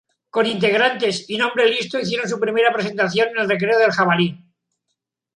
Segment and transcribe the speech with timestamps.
[0.31, 4.43] Con integrantes y nombre listo hicieron su primera presentación en El Recreo del Jabalí.